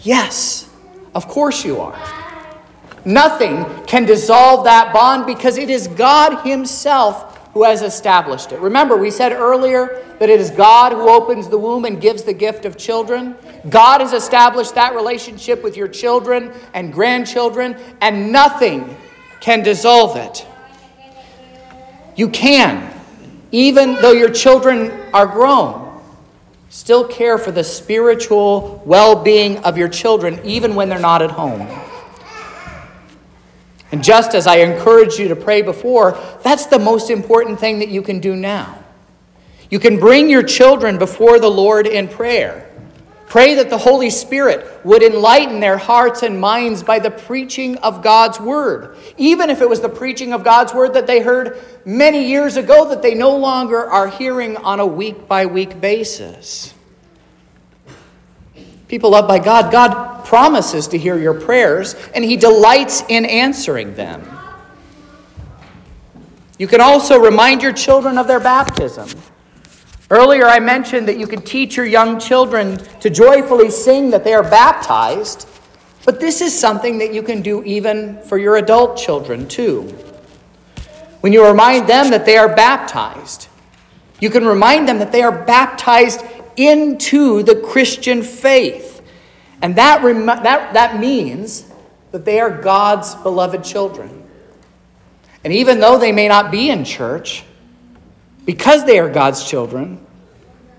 yes, 0.00 0.70
of 1.14 1.28
course 1.28 1.66
you 1.66 1.78
are. 1.80 1.98
Nothing 3.04 3.66
can 3.84 4.06
dissolve 4.06 4.64
that 4.64 4.90
bond 4.94 5.26
because 5.26 5.58
it 5.58 5.68
is 5.68 5.86
God 5.88 6.46
Himself 6.46 7.50
who 7.52 7.64
has 7.64 7.82
established 7.82 8.52
it. 8.52 8.58
Remember, 8.60 8.96
we 8.96 9.10
said 9.10 9.32
earlier 9.32 10.02
that 10.24 10.30
it 10.30 10.40
is 10.40 10.50
God 10.50 10.92
who 10.92 11.10
opens 11.10 11.48
the 11.48 11.58
womb 11.58 11.84
and 11.84 12.00
gives 12.00 12.22
the 12.22 12.32
gift 12.32 12.64
of 12.64 12.78
children. 12.78 13.36
God 13.68 14.00
has 14.00 14.14
established 14.14 14.74
that 14.74 14.94
relationship 14.94 15.62
with 15.62 15.76
your 15.76 15.86
children 15.86 16.50
and 16.72 16.90
grandchildren, 16.90 17.76
and 18.00 18.32
nothing 18.32 18.96
can 19.40 19.62
dissolve 19.62 20.16
it. 20.16 20.46
You 22.16 22.30
can, 22.30 22.90
even 23.52 23.96
though 23.96 24.12
your 24.12 24.30
children 24.30 24.92
are 25.12 25.26
grown, 25.26 26.00
still 26.70 27.06
care 27.06 27.36
for 27.36 27.52
the 27.52 27.62
spiritual 27.62 28.82
well 28.86 29.22
being 29.22 29.58
of 29.58 29.76
your 29.76 29.90
children, 29.90 30.40
even 30.42 30.74
when 30.74 30.88
they're 30.88 30.98
not 30.98 31.20
at 31.20 31.32
home. 31.32 31.68
And 33.92 34.02
just 34.02 34.34
as 34.34 34.46
I 34.46 34.60
encouraged 34.60 35.18
you 35.18 35.28
to 35.28 35.36
pray 35.36 35.60
before, 35.60 36.18
that's 36.42 36.64
the 36.64 36.78
most 36.78 37.10
important 37.10 37.60
thing 37.60 37.80
that 37.80 37.90
you 37.90 38.00
can 38.00 38.20
do 38.20 38.34
now. 38.34 38.83
You 39.74 39.80
can 39.80 39.98
bring 39.98 40.30
your 40.30 40.44
children 40.44 40.98
before 40.98 41.40
the 41.40 41.50
Lord 41.50 41.88
in 41.88 42.06
prayer. 42.06 42.70
Pray 43.26 43.56
that 43.56 43.70
the 43.70 43.76
Holy 43.76 44.08
Spirit 44.08 44.64
would 44.84 45.02
enlighten 45.02 45.58
their 45.58 45.76
hearts 45.76 46.22
and 46.22 46.40
minds 46.40 46.84
by 46.84 47.00
the 47.00 47.10
preaching 47.10 47.76
of 47.78 48.00
God's 48.00 48.38
Word, 48.38 48.96
even 49.16 49.50
if 49.50 49.60
it 49.60 49.68
was 49.68 49.80
the 49.80 49.88
preaching 49.88 50.32
of 50.32 50.44
God's 50.44 50.72
Word 50.72 50.94
that 50.94 51.08
they 51.08 51.18
heard 51.18 51.60
many 51.84 52.28
years 52.28 52.56
ago 52.56 52.88
that 52.90 53.02
they 53.02 53.14
no 53.14 53.36
longer 53.36 53.84
are 53.84 54.06
hearing 54.06 54.56
on 54.58 54.78
a 54.78 54.86
week 54.86 55.26
by 55.26 55.44
week 55.44 55.80
basis. 55.80 56.72
People 58.86 59.10
loved 59.10 59.26
by 59.26 59.40
God, 59.40 59.72
God 59.72 60.24
promises 60.24 60.86
to 60.86 60.98
hear 60.98 61.18
your 61.18 61.34
prayers, 61.34 61.96
and 62.14 62.24
He 62.24 62.36
delights 62.36 63.02
in 63.08 63.24
answering 63.24 63.96
them. 63.96 64.22
You 66.60 66.68
can 66.68 66.80
also 66.80 67.18
remind 67.18 67.60
your 67.60 67.72
children 67.72 68.18
of 68.18 68.28
their 68.28 68.38
baptism. 68.38 69.08
Earlier, 70.14 70.46
I 70.46 70.60
mentioned 70.60 71.08
that 71.08 71.18
you 71.18 71.26
can 71.26 71.42
teach 71.42 71.76
your 71.76 71.86
young 71.86 72.20
children 72.20 72.76
to 73.00 73.10
joyfully 73.10 73.68
sing 73.68 74.10
that 74.10 74.22
they 74.22 74.32
are 74.32 74.48
baptized, 74.48 75.48
but 76.04 76.20
this 76.20 76.40
is 76.40 76.56
something 76.56 76.98
that 76.98 77.12
you 77.12 77.20
can 77.20 77.42
do 77.42 77.64
even 77.64 78.22
for 78.22 78.38
your 78.38 78.54
adult 78.54 78.96
children, 78.96 79.48
too. 79.48 79.82
When 81.18 81.32
you 81.32 81.44
remind 81.44 81.88
them 81.88 82.10
that 82.10 82.26
they 82.26 82.36
are 82.36 82.54
baptized, 82.54 83.48
you 84.20 84.30
can 84.30 84.46
remind 84.46 84.88
them 84.88 85.00
that 85.00 85.10
they 85.10 85.22
are 85.22 85.32
baptized 85.32 86.20
into 86.56 87.42
the 87.42 87.56
Christian 87.56 88.22
faith. 88.22 89.02
And 89.62 89.74
that, 89.74 90.04
rem- 90.04 90.26
that, 90.26 90.74
that 90.74 91.00
means 91.00 91.68
that 92.12 92.24
they 92.24 92.38
are 92.38 92.50
God's 92.50 93.16
beloved 93.16 93.64
children. 93.64 94.22
And 95.42 95.52
even 95.52 95.80
though 95.80 95.98
they 95.98 96.12
may 96.12 96.28
not 96.28 96.52
be 96.52 96.70
in 96.70 96.84
church, 96.84 97.42
because 98.44 98.84
they 98.84 99.00
are 99.00 99.08
God's 99.08 99.42
children, 99.42 100.03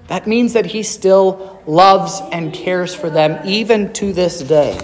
that 0.08 0.28
means 0.28 0.54
that 0.54 0.68
He 0.68 0.84
still 0.84 1.62
loves 1.66 2.22
and 2.32 2.54
cares 2.54 2.94
for 2.94 3.10
them 3.10 3.40
even 3.46 3.92
to 3.94 4.14
this 4.14 4.42
day. 4.42 4.78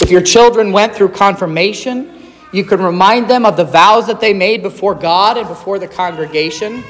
If 0.00 0.10
your 0.10 0.22
children 0.22 0.72
went 0.72 0.94
through 0.94 1.10
confirmation, 1.10 2.14
you 2.52 2.64
can 2.64 2.80
remind 2.80 3.28
them 3.28 3.44
of 3.44 3.56
the 3.56 3.64
vows 3.64 4.06
that 4.06 4.20
they 4.20 4.32
made 4.32 4.62
before 4.62 4.94
God 4.94 5.36
and 5.36 5.46
before 5.46 5.78
the 5.78 5.88
congregation. 5.88 6.82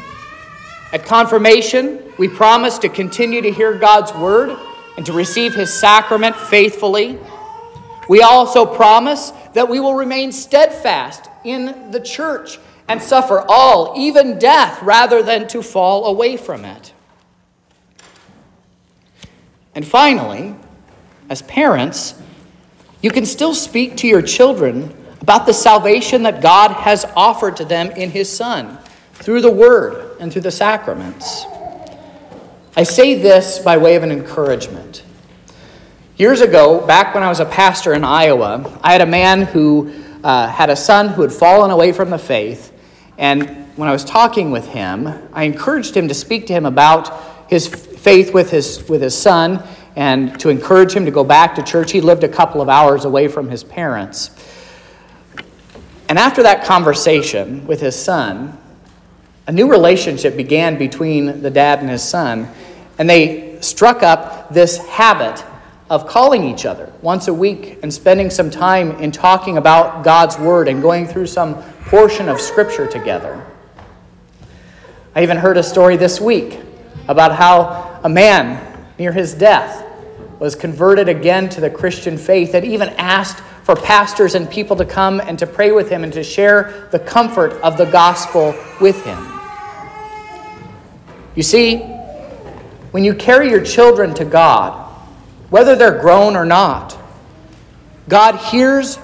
At 0.92 1.04
confirmation, 1.04 2.12
we 2.18 2.28
promise 2.28 2.78
to 2.78 2.88
continue 2.88 3.42
to 3.42 3.50
hear 3.50 3.75
God's 3.75 4.12
word 4.14 4.56
and 4.97 5.04
to 5.06 5.12
receive 5.12 5.54
his 5.54 5.73
sacrament 5.73 6.37
faithfully. 6.37 7.18
We 8.08 8.23
also 8.23 8.64
promise 8.64 9.32
that 9.54 9.68
we 9.68 9.80
will 9.80 9.94
remain 9.94 10.30
steadfast 10.30 11.28
in 11.44 11.90
the 11.90 12.00
church 12.00 12.58
and 12.88 13.02
suffer 13.02 13.45
all, 13.49 13.95
even 13.97 14.38
death, 14.38 14.83
rather 14.83 15.23
than 15.23 15.47
to 15.49 15.62
fall 15.62 16.07
away 16.07 16.37
from 16.37 16.64
it. 16.64 16.92
And 19.75 19.87
finally, 19.87 20.54
as 21.28 21.42
parents, 21.42 22.14
you 23.02 23.11
can 23.11 23.26
still 23.26 23.54
speak 23.54 23.97
to 23.99 24.09
your 24.09 24.23
children 24.23 24.95
about 25.21 25.47
the 25.47 25.52
salvation 25.52 26.23
that 26.23 26.40
God 26.40 26.73
has 26.73 27.04
offered 27.14 27.57
to 27.59 27.64
them 27.64 27.90
in 27.90 28.11
His 28.11 28.35
Son 28.35 28.78
through 29.14 29.42
the 29.42 29.50
Word 29.50 30.16
and 30.21 30.33
through 30.33 30.42
the 30.42 30.50
sacraments. 30.50 31.45
I 32.76 32.85
say 32.85 33.14
this 33.14 33.59
by 33.59 33.76
way 33.76 33.97
of 33.97 34.02
an 34.02 34.11
encouragement. 34.11 35.02
Years 36.16 36.40
ago, 36.40 36.85
back 36.87 37.14
when 37.14 37.23
I 37.23 37.28
was 37.28 37.40
a 37.40 37.45
pastor 37.45 37.92
in 37.92 38.04
Iowa, 38.04 38.78
I 38.83 38.92
had 38.92 39.00
a 39.00 39.07
man 39.07 39.42
who 39.42 39.92
uh, 40.25 40.49
had 40.49 40.71
a 40.71 40.76
son 40.76 41.09
who 41.09 41.23
had 41.23 41.33
fallen 41.33 41.71
away 41.71 41.92
from 41.92 42.11
the 42.11 42.18
faith. 42.18 42.73
And 43.19 43.67
when 43.77 43.89
I 43.89 43.93
was 43.93 44.05
talking 44.05 44.51
with 44.51 44.69
him, 44.69 45.09
I 45.33 45.45
encouraged 45.45 45.97
him 45.97 46.09
to 46.09 46.15
speak 46.15 46.47
to 46.47 46.53
him 46.53 46.65
about 46.65 47.51
his 47.51 47.67
faith 47.67 48.33
with 48.33 48.51
his, 48.51 48.89
with 48.89 49.03
his 49.03 49.17
son 49.17 49.63
and 49.97 50.39
to 50.39 50.49
encourage 50.49 50.93
him 50.93 51.05
to 51.05 51.11
go 51.11 51.25
back 51.25 51.57
to 51.57 51.63
church. 51.63 51.91
He 51.91 52.01
lived 52.01 52.23
a 52.23 52.29
couple 52.29 52.61
of 52.61 52.69
hours 52.69 53.05
away 53.05 53.27
from 53.27 53.51
his 53.51 53.65
parents. 53.65 54.31
And 56.09 56.19
after 56.19 56.45
that 56.45 56.65
conversation 56.65 57.67
with 57.67 57.81
his 57.81 57.97
son, 57.97 58.57
a 59.49 59.53
new 59.53 59.69
relationship 59.69 60.37
began 60.37 60.79
between 60.79 61.43
the 61.43 61.51
dad 61.51 61.81
and 61.81 61.91
his 61.91 62.03
son, 62.03 62.49
and 62.99 63.11
they 63.11 63.61
struck 63.61 64.03
up 64.03 64.51
this 64.51 64.79
habit 64.87 65.45
of 65.90 66.07
calling 66.07 66.45
each 66.45 66.66
other 66.66 66.92
once 67.00 67.28
a 67.28 67.35
week 67.35 67.78
and 67.83 67.92
spending 67.92 68.30
some 68.30 68.50
time 68.50 68.92
in 69.00 69.11
talking 69.11 69.57
about 69.57 70.04
God's 70.04 70.38
Word 70.38 70.68
and 70.68 70.83
going 70.83 71.07
through 71.07 71.26
some 71.26 71.62
portion 71.87 72.28
of 72.28 72.40
Scripture 72.40 72.87
together. 72.87 73.45
I 75.14 75.23
even 75.23 75.38
heard 75.38 75.57
a 75.57 75.62
story 75.62 75.97
this 75.97 76.21
week 76.21 76.61
about 77.09 77.35
how 77.35 78.00
a 78.04 78.09
man 78.09 78.87
near 78.99 79.12
his 79.12 79.35
death 79.35 79.85
was 80.38 80.54
converted 80.54 81.09
again 81.09 81.49
to 81.49 81.61
the 81.61 81.71
Christian 81.71 82.18
faith 82.18 82.54
and 82.54 82.64
even 82.64 82.90
asked 82.90 83.42
for 83.64 83.75
pastors 83.75 84.35
and 84.35 84.50
people 84.50 84.76
to 84.76 84.85
come 84.85 85.21
and 85.21 85.38
to 85.38 85.47
pray 85.47 85.73
with 85.73 85.90
him 85.90 86.04
and 86.04 86.12
to 86.12 86.23
share 86.23 86.88
the 86.92 86.99
comfort 86.99 87.52
of 87.62 87.76
the 87.76 87.87
gospel 87.87 88.54
with 88.80 89.02
him. 89.04 89.40
You 91.35 91.42
see, 91.42 91.78
when 92.92 93.04
you 93.04 93.14
carry 93.14 93.50
your 93.50 93.62
children 93.62 94.14
to 94.14 94.25
God, 94.25 94.88
whether 95.50 95.76
they're 95.76 96.00
grown 96.00 96.37
or 96.37 96.45
not, 96.45 96.99
God 98.09 98.37
hears 98.37 98.99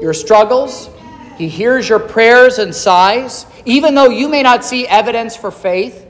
your 0.00 0.14
struggles, 0.14 0.88
He 1.36 1.48
hears 1.48 1.88
your 1.88 1.98
prayers 1.98 2.58
and 2.58 2.74
sighs. 2.74 3.46
Even 3.66 3.94
though 3.94 4.08
you 4.08 4.28
may 4.28 4.42
not 4.42 4.64
see 4.64 4.86
evidence 4.86 5.36
for 5.36 5.50
faith, 5.50 6.06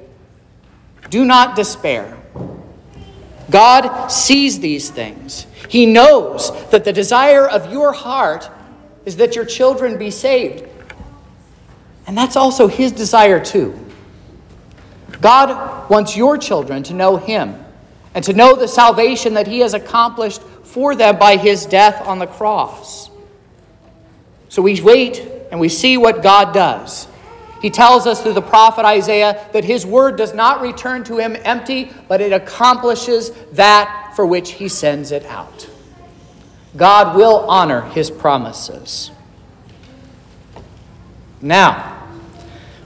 do 1.08 1.24
not 1.24 1.56
despair. 1.56 2.16
God 3.50 4.08
sees 4.08 4.60
these 4.60 4.90
things. 4.90 5.46
He 5.68 5.86
knows 5.86 6.50
that 6.70 6.84
the 6.84 6.92
desire 6.92 7.48
of 7.48 7.72
your 7.72 7.92
heart 7.92 8.48
is 9.04 9.16
that 9.16 9.34
your 9.34 9.44
children 9.44 9.98
be 9.98 10.10
saved. 10.10 10.68
And 12.06 12.16
that's 12.16 12.36
also 12.36 12.68
His 12.68 12.92
desire, 12.92 13.44
too. 13.44 13.78
God 15.20 15.90
wants 15.90 16.16
your 16.16 16.38
children 16.38 16.82
to 16.84 16.94
know 16.94 17.16
Him 17.16 17.64
and 18.14 18.24
to 18.24 18.32
know 18.32 18.56
the 18.56 18.68
salvation 18.68 19.34
that 19.34 19.46
He 19.46 19.60
has 19.60 19.74
accomplished 19.74 20.42
for 20.42 20.94
them 20.94 21.18
by 21.18 21.36
His 21.36 21.66
death 21.66 22.06
on 22.06 22.18
the 22.18 22.26
cross. 22.26 23.10
So 24.48 24.62
we 24.62 24.80
wait 24.80 25.20
and 25.50 25.60
we 25.60 25.68
see 25.68 25.96
what 25.96 26.22
God 26.22 26.52
does. 26.52 27.06
He 27.62 27.70
tells 27.70 28.06
us 28.06 28.22
through 28.22 28.32
the 28.32 28.42
prophet 28.42 28.84
Isaiah 28.84 29.46
that 29.52 29.64
His 29.64 29.84
word 29.84 30.16
does 30.16 30.34
not 30.34 30.60
return 30.60 31.04
to 31.04 31.18
Him 31.18 31.36
empty, 31.44 31.92
but 32.08 32.20
it 32.20 32.32
accomplishes 32.32 33.30
that 33.52 34.12
for 34.16 34.26
which 34.26 34.52
He 34.52 34.68
sends 34.68 35.12
it 35.12 35.24
out. 35.26 35.68
God 36.76 37.16
will 37.16 37.48
honor 37.48 37.82
His 37.90 38.10
promises. 38.10 39.10
Now, 41.42 42.08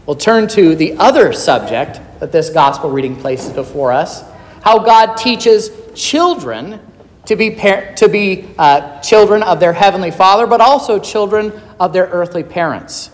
we'll 0.07 0.17
turn 0.17 0.49
to 0.49 0.75
the 0.75 0.95
other 0.99 1.33
subject 1.33 2.01
that 2.21 2.33
this 2.33 2.51
gospel 2.51 2.91
reading 2.91 3.17
places 3.17 3.53
before 3.53 3.93
us 3.93 4.25
how 4.65 4.79
God 4.79 5.17
teaches 5.17 5.71
children 5.95 6.81
to 7.27 7.37
be, 7.37 7.51
par- 7.51 7.93
to 7.97 8.09
be 8.09 8.49
uh, 8.57 8.99
children 9.03 9.43
of 9.43 9.61
their 9.61 9.75
heavenly 9.75 10.11
Father, 10.11 10.47
but 10.47 10.63
also 10.63 10.99
children 10.99 11.53
of 11.79 11.93
their 11.93 12.07
earthly 12.07 12.43
parents. 12.43 13.11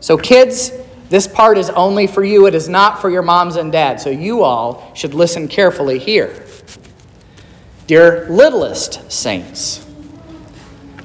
So, 0.00 0.18
kids, 0.18 0.72
this 1.08 1.26
part 1.26 1.56
is 1.56 1.70
only 1.70 2.06
for 2.06 2.22
you. 2.22 2.46
It 2.46 2.54
is 2.54 2.68
not 2.68 3.00
for 3.00 3.08
your 3.08 3.22
moms 3.22 3.56
and 3.56 3.72
dads. 3.72 4.04
So, 4.04 4.10
you 4.10 4.42
all 4.42 4.92
should 4.94 5.14
listen 5.14 5.48
carefully 5.48 5.98
here. 5.98 6.44
Dear 7.86 8.28
littlest 8.28 9.10
saints, 9.10 9.86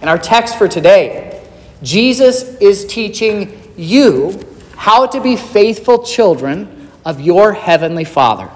in 0.02 0.10
our 0.10 0.18
text 0.18 0.58
for 0.58 0.68
today, 0.68 1.42
Jesus 1.84 2.58
is 2.58 2.86
teaching 2.86 3.74
you 3.78 4.42
how 4.76 5.08
to 5.08 5.22
be 5.22 5.38
faithful 5.38 6.04
children 6.04 6.90
of 7.06 7.22
your 7.22 7.54
heavenly 7.54 8.04
Father. 8.04 8.52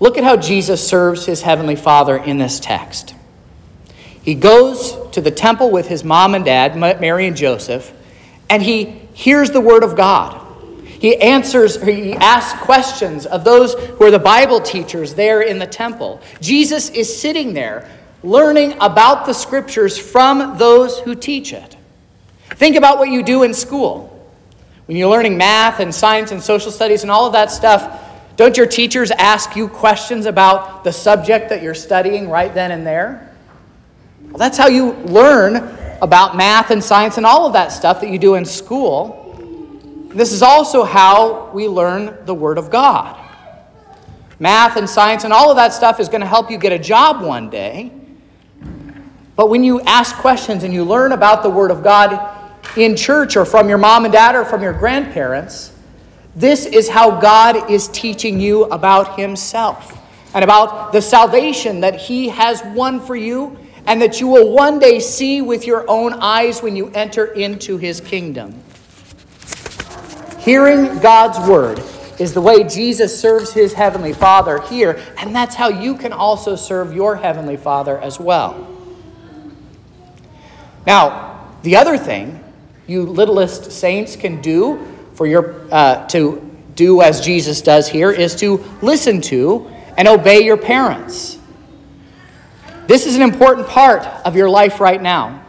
Look 0.00 0.16
at 0.16 0.24
how 0.24 0.36
Jesus 0.36 0.86
serves 0.86 1.26
his 1.26 1.42
heavenly 1.42 1.76
Father 1.76 2.16
in 2.16 2.38
this 2.38 2.60
text. 2.60 3.14
He 4.22 4.34
goes 4.34 4.96
to 5.12 5.20
the 5.20 5.30
temple 5.30 5.70
with 5.70 5.88
his 5.88 6.04
mom 6.04 6.34
and 6.34 6.44
dad, 6.44 6.76
Mary 6.76 7.26
and 7.26 7.36
Joseph, 7.36 7.92
and 8.50 8.62
he 8.62 8.84
hears 9.14 9.50
the 9.50 9.60
word 9.60 9.82
of 9.82 9.96
God. 9.96 10.44
He 10.84 11.16
answers, 11.16 11.80
he 11.82 12.14
asks 12.14 12.60
questions 12.60 13.24
of 13.24 13.44
those 13.44 13.74
who 13.74 14.04
are 14.04 14.10
the 14.10 14.18
Bible 14.18 14.60
teachers 14.60 15.14
there 15.14 15.42
in 15.42 15.58
the 15.58 15.66
temple. 15.66 16.20
Jesus 16.40 16.90
is 16.90 17.20
sitting 17.20 17.54
there 17.54 17.88
learning 18.22 18.74
about 18.80 19.26
the 19.26 19.32
scriptures 19.32 19.96
from 19.96 20.58
those 20.58 20.98
who 21.00 21.14
teach 21.14 21.52
it. 21.52 21.76
Think 22.50 22.76
about 22.76 22.98
what 22.98 23.10
you 23.10 23.22
do 23.22 23.44
in 23.44 23.54
school. 23.54 24.14
When 24.86 24.96
you're 24.96 25.10
learning 25.10 25.36
math 25.36 25.80
and 25.80 25.94
science 25.94 26.32
and 26.32 26.42
social 26.42 26.72
studies 26.72 27.02
and 27.02 27.10
all 27.10 27.26
of 27.26 27.32
that 27.34 27.50
stuff, 27.50 28.07
don't 28.38 28.56
your 28.56 28.66
teachers 28.66 29.10
ask 29.10 29.56
you 29.56 29.66
questions 29.66 30.24
about 30.24 30.84
the 30.84 30.92
subject 30.92 31.48
that 31.48 31.60
you're 31.60 31.74
studying 31.74 32.30
right 32.30 32.54
then 32.54 32.70
and 32.70 32.86
there? 32.86 33.34
Well, 34.22 34.38
that's 34.38 34.56
how 34.56 34.68
you 34.68 34.92
learn 34.92 35.56
about 36.00 36.36
math 36.36 36.70
and 36.70 36.82
science 36.82 37.16
and 37.16 37.26
all 37.26 37.46
of 37.46 37.54
that 37.54 37.72
stuff 37.72 38.00
that 38.00 38.10
you 38.10 38.18
do 38.18 38.36
in 38.36 38.44
school. 38.44 40.06
This 40.14 40.30
is 40.30 40.40
also 40.40 40.84
how 40.84 41.50
we 41.50 41.66
learn 41.66 42.16
the 42.26 42.34
Word 42.34 42.58
of 42.58 42.70
God. 42.70 43.20
Math 44.38 44.76
and 44.76 44.88
science 44.88 45.24
and 45.24 45.32
all 45.32 45.50
of 45.50 45.56
that 45.56 45.72
stuff 45.72 45.98
is 45.98 46.08
going 46.08 46.20
to 46.20 46.26
help 46.28 46.48
you 46.48 46.58
get 46.58 46.70
a 46.70 46.78
job 46.78 47.20
one 47.20 47.50
day. 47.50 47.90
But 49.34 49.50
when 49.50 49.64
you 49.64 49.80
ask 49.80 50.14
questions 50.14 50.62
and 50.62 50.72
you 50.72 50.84
learn 50.84 51.10
about 51.10 51.42
the 51.42 51.50
Word 51.50 51.72
of 51.72 51.82
God 51.82 52.54
in 52.76 52.94
church 52.94 53.36
or 53.36 53.44
from 53.44 53.68
your 53.68 53.78
mom 53.78 54.04
and 54.04 54.12
dad 54.12 54.36
or 54.36 54.44
from 54.44 54.62
your 54.62 54.74
grandparents, 54.74 55.72
this 56.38 56.66
is 56.66 56.88
how 56.88 57.20
God 57.20 57.68
is 57.68 57.88
teaching 57.88 58.38
you 58.38 58.64
about 58.66 59.18
Himself 59.18 60.00
and 60.34 60.44
about 60.44 60.92
the 60.92 61.02
salvation 61.02 61.80
that 61.80 61.96
He 61.96 62.28
has 62.28 62.62
won 62.74 63.00
for 63.00 63.16
you 63.16 63.58
and 63.86 64.00
that 64.00 64.20
you 64.20 64.28
will 64.28 64.52
one 64.52 64.78
day 64.78 65.00
see 65.00 65.42
with 65.42 65.66
your 65.66 65.84
own 65.90 66.12
eyes 66.12 66.62
when 66.62 66.76
you 66.76 66.90
enter 66.90 67.24
into 67.24 67.76
His 67.76 68.00
kingdom. 68.00 68.62
Hearing 70.38 71.00
God's 71.00 71.40
Word 71.48 71.82
is 72.20 72.32
the 72.34 72.40
way 72.40 72.62
Jesus 72.62 73.18
serves 73.18 73.52
His 73.52 73.72
Heavenly 73.72 74.12
Father 74.12 74.60
here, 74.60 75.00
and 75.16 75.34
that's 75.34 75.56
how 75.56 75.68
you 75.68 75.96
can 75.96 76.12
also 76.12 76.54
serve 76.54 76.94
your 76.94 77.16
Heavenly 77.16 77.56
Father 77.56 77.98
as 77.98 78.20
well. 78.20 78.68
Now, 80.86 81.48
the 81.62 81.74
other 81.74 81.98
thing 81.98 82.44
you 82.86 83.02
littlest 83.02 83.72
saints 83.72 84.14
can 84.14 84.40
do 84.40 84.97
for 85.18 85.26
your, 85.26 85.56
uh, 85.72 86.06
to 86.06 86.40
do 86.76 87.02
as 87.02 87.20
Jesus 87.20 87.60
does 87.60 87.88
here 87.88 88.12
is 88.12 88.36
to 88.36 88.64
listen 88.80 89.20
to 89.22 89.68
and 89.96 90.06
obey 90.06 90.44
your 90.44 90.56
parents. 90.56 91.40
This 92.86 93.04
is 93.04 93.16
an 93.16 93.22
important 93.22 93.66
part 93.66 94.06
of 94.24 94.36
your 94.36 94.48
life 94.48 94.78
right 94.78 95.02
now. 95.02 95.44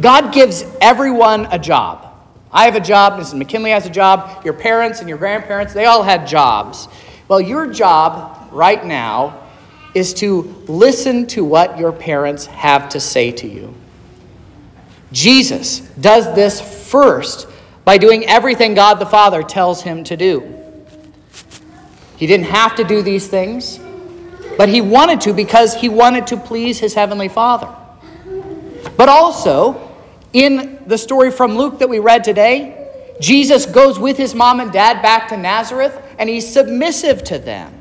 God 0.00 0.34
gives 0.34 0.64
everyone 0.80 1.46
a 1.52 1.60
job. 1.60 2.12
I 2.50 2.64
have 2.64 2.74
a 2.74 2.80
job, 2.80 3.20
Mrs. 3.20 3.38
McKinley 3.38 3.70
has 3.70 3.86
a 3.86 3.90
job, 3.90 4.44
your 4.44 4.54
parents 4.54 4.98
and 4.98 5.08
your 5.08 5.18
grandparents, 5.18 5.72
they 5.72 5.84
all 5.84 6.02
had 6.02 6.26
jobs. 6.26 6.88
Well, 7.28 7.40
your 7.40 7.72
job 7.72 8.48
right 8.50 8.84
now 8.84 9.46
is 9.94 10.12
to 10.14 10.42
listen 10.66 11.28
to 11.28 11.44
what 11.44 11.78
your 11.78 11.92
parents 11.92 12.46
have 12.46 12.88
to 12.88 12.98
say 12.98 13.30
to 13.30 13.46
you. 13.46 13.72
Jesus 15.12 15.80
does 16.00 16.34
this 16.34 16.60
first 16.90 17.47
by 17.88 17.96
doing 17.96 18.26
everything 18.26 18.74
God 18.74 18.96
the 18.96 19.06
Father 19.06 19.42
tells 19.42 19.80
him 19.80 20.04
to 20.04 20.14
do. 20.14 20.62
He 22.18 22.26
didn't 22.26 22.44
have 22.44 22.76
to 22.76 22.84
do 22.84 23.00
these 23.00 23.28
things, 23.28 23.80
but 24.58 24.68
he 24.68 24.82
wanted 24.82 25.22
to 25.22 25.32
because 25.32 25.74
he 25.74 25.88
wanted 25.88 26.26
to 26.26 26.36
please 26.36 26.78
his 26.78 26.92
heavenly 26.92 27.28
Father. 27.28 27.74
But 28.98 29.08
also, 29.08 29.90
in 30.34 30.82
the 30.86 30.98
story 30.98 31.30
from 31.30 31.56
Luke 31.56 31.78
that 31.78 31.88
we 31.88 31.98
read 31.98 32.24
today, 32.24 32.90
Jesus 33.22 33.64
goes 33.64 33.98
with 33.98 34.18
his 34.18 34.34
mom 34.34 34.60
and 34.60 34.70
dad 34.70 35.00
back 35.00 35.28
to 35.28 35.38
Nazareth 35.38 35.98
and 36.18 36.28
he's 36.28 36.46
submissive 36.46 37.24
to 37.24 37.38
them. 37.38 37.72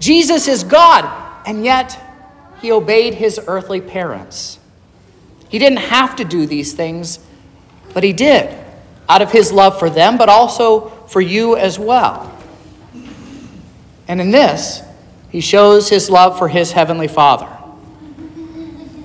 Jesus 0.00 0.48
is 0.48 0.64
God, 0.64 1.04
and 1.46 1.66
yet 1.66 2.00
he 2.62 2.72
obeyed 2.72 3.12
his 3.12 3.38
earthly 3.46 3.82
parents. 3.82 4.58
He 5.50 5.58
didn't 5.58 5.80
have 5.80 6.16
to 6.16 6.24
do 6.24 6.46
these 6.46 6.72
things, 6.72 7.18
but 7.92 8.04
he 8.04 8.14
did 8.14 8.63
out 9.08 9.22
of 9.22 9.30
his 9.30 9.52
love 9.52 9.78
for 9.78 9.90
them, 9.90 10.16
but 10.16 10.28
also 10.28 10.88
for 11.06 11.20
you 11.20 11.56
as 11.56 11.78
well. 11.78 12.30
And 14.08 14.20
in 14.20 14.30
this, 14.30 14.82
he 15.30 15.40
shows 15.40 15.88
his 15.88 16.10
love 16.10 16.38
for 16.38 16.48
his 16.48 16.72
heavenly 16.72 17.08
Father. 17.08 17.48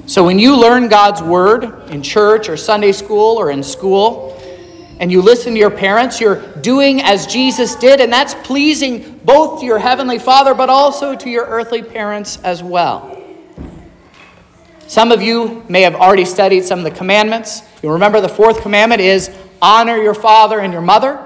So 0.06 0.26
when 0.26 0.40
you 0.40 0.60
learn 0.60 0.90
God's 0.90 1.22
word 1.22 1.90
in 1.92 2.02
church 2.02 2.50
or 2.50 2.58
Sunday 2.58 2.92
school 2.92 3.38
or 3.38 3.52
in 3.52 3.62
school, 3.62 4.36
and 5.00 5.12
you 5.12 5.22
listen 5.22 5.54
to 5.54 5.60
your 5.60 5.72
parents, 5.72 6.20
you're 6.20 6.42
doing 6.58 7.02
as 7.02 7.26
Jesus 7.26 7.76
did, 7.76 8.02
and 8.02 8.12
that's 8.12 8.34
pleasing 8.36 9.20
both 9.24 9.62
to 9.62 9.66
your 9.66 9.80
heavenly 9.80 10.20
Father, 10.20 10.54
but 10.54 10.70
also 10.70 11.16
to 11.16 11.30
your 11.30 11.46
earthly 11.46 11.82
parents 11.82 12.38
as 12.44 12.62
well. 12.62 13.16
Some 14.88 15.12
of 15.12 15.22
you 15.22 15.64
may 15.70 15.84
have 15.84 15.96
already 15.96 16.26
studied 16.26 16.66
some 16.66 16.80
of 16.80 16.86
the 16.86 16.92
commandments. 16.92 17.62
You 17.82 17.92
remember 17.92 18.20
the 18.22 18.30
fourth 18.30 18.62
commandment 18.62 19.02
is 19.02 19.30
honor 19.62 19.98
your 19.98 20.14
father 20.14 20.60
and 20.60 20.74
your 20.74 20.82
mother. 20.82 21.26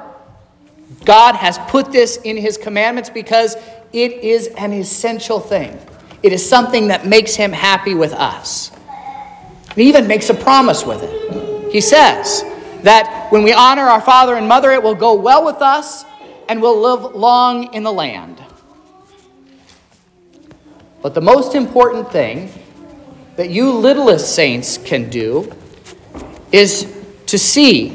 God 1.06 1.36
has 1.36 1.58
put 1.70 1.92
this 1.92 2.18
in 2.18 2.38
his 2.38 2.58
commandments 2.58 3.10
because 3.10 3.56
it 3.92 4.12
is 4.12 4.48
an 4.58 4.74
essential 4.74 5.39
thing. 5.39 5.80
It 6.22 6.32
is 6.32 6.48
something 6.48 6.88
that 6.88 7.06
makes 7.06 7.36
him 7.36 7.52
happy 7.52 7.94
with 7.94 8.13
us. 8.13 8.72
He 9.76 9.89
even 9.89 10.08
makes 10.08 10.30
a 10.30 10.34
promise 10.34 10.86
with 10.86 11.02
it. 11.04 11.72
He 11.72 11.82
says 11.82 12.44
that 12.84 13.28
when 13.32 13.44
we 13.44 13.52
honor 13.52 13.84
our 13.84 14.02
father 14.02 14.36
and 14.36 14.48
mother, 14.48 14.72
it 14.72 14.84
will 14.84 14.96
go 14.96 15.16
well 15.16 15.44
with 15.44 15.62
us 15.62 16.06
and 16.48 16.62
we'll 16.62 16.80
live 16.80 17.16
long 17.16 17.74
in 17.74 17.84
the 17.84 17.92
land. 17.92 18.42
But 21.02 21.13
the 21.13 21.22
most 21.22 21.56
important 21.56 22.12
thing 22.12 22.52
that 23.36 23.50
you 23.50 23.72
littlest 23.72 24.36
saints 24.36 24.78
can 24.78 25.10
do 25.10 25.52
is 26.54 26.96
to 27.26 27.38
see 27.38 27.89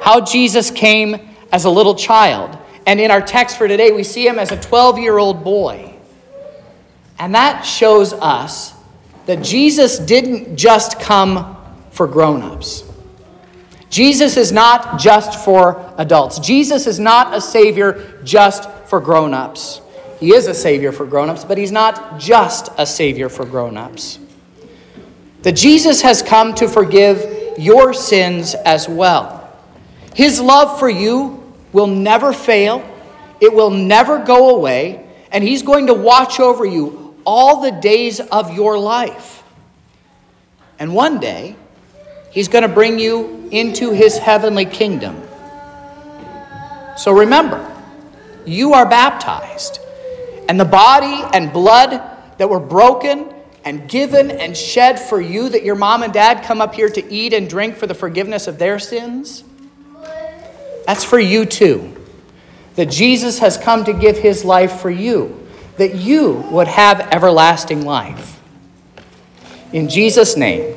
how 0.00 0.22
Jesus 0.22 0.70
came 0.70 1.16
as 1.52 1.66
a 1.66 1.70
little 1.70 1.94
child. 1.94 2.56
And 2.86 2.98
in 3.00 3.10
our 3.10 3.20
text 3.20 3.58
for 3.58 3.68
today, 3.68 3.90
we 3.90 4.04
see 4.04 4.26
him 4.26 4.38
as 4.38 4.52
a 4.52 4.58
12 4.58 4.98
year 4.98 5.18
old 5.18 5.44
boy. 5.44 5.94
And 7.18 7.34
that 7.34 7.62
shows 7.62 8.14
us 8.14 8.72
that 9.26 9.42
Jesus 9.42 9.98
didn't 9.98 10.56
just 10.56 11.00
come 11.00 11.56
for 11.90 12.06
grown 12.06 12.40
ups. 12.40 12.84
Jesus 13.90 14.36
is 14.36 14.52
not 14.52 15.00
just 15.00 15.44
for 15.44 15.92
adults. 15.98 16.38
Jesus 16.38 16.86
is 16.86 16.98
not 16.98 17.34
a 17.34 17.40
Savior 17.40 18.20
just 18.22 18.70
for 18.86 19.00
grown 19.00 19.34
ups. 19.34 19.80
He 20.20 20.34
is 20.34 20.46
a 20.46 20.54
Savior 20.54 20.92
for 20.92 21.06
grown 21.06 21.30
ups, 21.30 21.44
but 21.44 21.58
He's 21.58 21.72
not 21.72 22.18
just 22.18 22.70
a 22.78 22.86
Savior 22.86 23.28
for 23.28 23.44
grown 23.44 23.76
ups. 23.76 24.18
That 25.42 25.52
Jesus 25.52 26.02
has 26.02 26.22
come 26.22 26.54
to 26.54 26.68
forgive 26.68 27.37
your 27.58 27.92
sins 27.92 28.54
as 28.54 28.88
well. 28.88 29.52
His 30.14 30.40
love 30.40 30.78
for 30.78 30.88
you 30.88 31.42
will 31.72 31.86
never 31.86 32.32
fail, 32.32 32.88
it 33.40 33.52
will 33.52 33.70
never 33.70 34.18
go 34.18 34.56
away, 34.56 35.06
and 35.30 35.44
He's 35.44 35.62
going 35.62 35.88
to 35.88 35.94
watch 35.94 36.40
over 36.40 36.64
you 36.64 37.16
all 37.26 37.60
the 37.60 37.72
days 37.72 38.20
of 38.20 38.54
your 38.54 38.78
life. 38.78 39.42
And 40.78 40.94
one 40.94 41.20
day, 41.20 41.56
He's 42.30 42.48
going 42.48 42.62
to 42.62 42.68
bring 42.68 42.98
you 42.98 43.48
into 43.50 43.90
His 43.90 44.16
heavenly 44.18 44.64
kingdom. 44.64 45.22
So 46.96 47.12
remember, 47.12 47.64
you 48.46 48.72
are 48.72 48.88
baptized, 48.88 49.80
and 50.48 50.58
the 50.58 50.64
body 50.64 51.22
and 51.34 51.52
blood 51.52 52.00
that 52.38 52.48
were 52.48 52.60
broken 52.60 53.32
and 53.68 53.86
given 53.86 54.30
and 54.30 54.56
shed 54.56 54.98
for 54.98 55.20
you 55.20 55.50
that 55.50 55.62
your 55.62 55.74
mom 55.74 56.02
and 56.02 56.10
dad 56.10 56.42
come 56.42 56.62
up 56.62 56.74
here 56.74 56.88
to 56.88 57.12
eat 57.12 57.34
and 57.34 57.50
drink 57.50 57.76
for 57.76 57.86
the 57.86 57.92
forgiveness 57.92 58.46
of 58.46 58.58
their 58.58 58.78
sins? 58.78 59.44
That's 60.86 61.04
for 61.04 61.18
you 61.18 61.44
too. 61.44 61.94
That 62.76 62.86
Jesus 62.86 63.40
has 63.40 63.58
come 63.58 63.84
to 63.84 63.92
give 63.92 64.16
his 64.16 64.42
life 64.42 64.80
for 64.80 64.88
you, 64.88 65.46
that 65.76 65.96
you 65.96 66.46
would 66.50 66.66
have 66.66 67.12
everlasting 67.12 67.84
life. 67.84 68.40
In 69.74 69.90
Jesus' 69.90 70.34
name. 70.34 70.74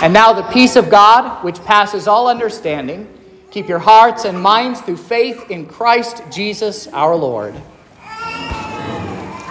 And 0.00 0.14
now 0.14 0.32
the 0.32 0.48
peace 0.54 0.74
of 0.76 0.88
God, 0.88 1.44
which 1.44 1.62
passes 1.64 2.08
all 2.08 2.28
understanding, 2.28 3.06
keep 3.50 3.68
your 3.68 3.78
hearts 3.78 4.24
and 4.24 4.40
minds 4.40 4.80
through 4.80 4.96
faith 4.96 5.50
in 5.50 5.66
Christ 5.66 6.22
Jesus 6.32 6.88
our 6.88 7.14
Lord. 7.14 7.54